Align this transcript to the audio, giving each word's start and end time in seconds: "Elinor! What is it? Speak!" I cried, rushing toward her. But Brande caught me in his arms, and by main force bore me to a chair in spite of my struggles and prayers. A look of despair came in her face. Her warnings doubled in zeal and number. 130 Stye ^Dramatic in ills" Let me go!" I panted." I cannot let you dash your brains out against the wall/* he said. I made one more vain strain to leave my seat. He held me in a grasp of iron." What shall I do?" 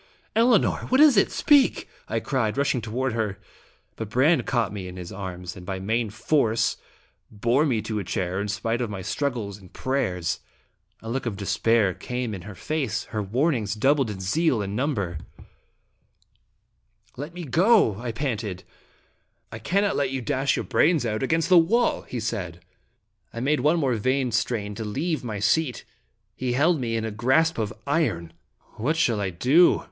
"Elinor! 0.35 0.87
What 0.87 0.99
is 0.99 1.15
it? 1.15 1.29
Speak!" 1.31 1.87
I 2.07 2.19
cried, 2.19 2.57
rushing 2.57 2.81
toward 2.81 3.13
her. 3.13 3.37
But 3.97 4.09
Brande 4.09 4.47
caught 4.47 4.73
me 4.73 4.87
in 4.87 4.97
his 4.97 5.11
arms, 5.11 5.55
and 5.55 5.63
by 5.63 5.77
main 5.77 6.09
force 6.09 6.77
bore 7.29 7.67
me 7.67 7.83
to 7.83 7.99
a 7.99 8.03
chair 8.03 8.41
in 8.41 8.47
spite 8.47 8.81
of 8.81 8.89
my 8.89 9.03
struggles 9.03 9.59
and 9.59 9.71
prayers. 9.71 10.39
A 11.03 11.09
look 11.11 11.27
of 11.27 11.37
despair 11.37 11.93
came 11.93 12.33
in 12.33 12.41
her 12.49 12.55
face. 12.55 13.03
Her 13.13 13.21
warnings 13.21 13.75
doubled 13.75 14.09
in 14.09 14.19
zeal 14.21 14.59
and 14.63 14.75
number. 14.75 15.19
130 17.13 17.17
Stye 17.17 17.17
^Dramatic 17.17 17.17
in 17.17 17.17
ills" 17.17 17.17
Let 17.17 17.33
me 17.35 17.43
go!" 17.43 18.01
I 18.01 18.11
panted." 18.11 18.63
I 19.51 19.59
cannot 19.59 19.95
let 19.95 20.09
you 20.09 20.23
dash 20.23 20.55
your 20.55 20.65
brains 20.65 21.05
out 21.05 21.21
against 21.21 21.47
the 21.47 21.59
wall/* 21.59 22.01
he 22.07 22.19
said. 22.19 22.65
I 23.31 23.39
made 23.39 23.59
one 23.59 23.77
more 23.77 23.93
vain 23.93 24.31
strain 24.31 24.73
to 24.73 24.83
leave 24.83 25.23
my 25.23 25.37
seat. 25.37 25.85
He 26.35 26.53
held 26.53 26.79
me 26.81 26.95
in 26.95 27.05
a 27.05 27.11
grasp 27.11 27.59
of 27.59 27.71
iron." 27.85 28.33
What 28.77 28.97
shall 28.97 29.21
I 29.21 29.29
do?" 29.29 29.79